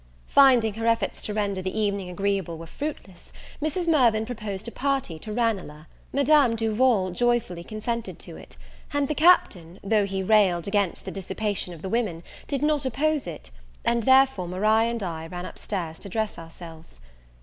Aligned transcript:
Finding 0.25 0.73
her 0.73 0.87
efforts 0.87 1.21
to 1.21 1.31
render 1.31 1.61
the 1.61 1.79
evening 1.79 2.09
agreeable 2.09 2.57
were 2.57 2.65
fruitless, 2.65 3.31
Mrs. 3.61 3.87
Mirvan 3.87 4.25
proposed 4.25 4.67
a 4.67 4.71
party 4.71 5.19
to 5.19 5.31
Ranelagh. 5.31 5.85
Madame 6.11 6.55
Duval 6.55 7.11
joyfully 7.11 7.63
consented 7.63 8.17
to 8.17 8.35
it; 8.35 8.57
and 8.93 9.07
the 9.07 9.13
Captain 9.13 9.79
though 9.83 10.07
he 10.07 10.23
railed 10.23 10.67
against 10.67 11.05
the 11.05 11.11
dissipation 11.11 11.71
of 11.71 11.83
the 11.83 11.87
women, 11.89 12.23
did 12.47 12.63
not 12.63 12.83
oppose 12.83 13.27
it; 13.27 13.51
and 13.85 14.01
therefore 14.01 14.47
Maria 14.47 14.89
and 14.89 15.03
I 15.03 15.27
ran 15.27 15.45
up 15.45 15.59
stairs 15.59 15.99
to 15.99 16.09
dress 16.09 16.39
ourselves. 16.39 16.99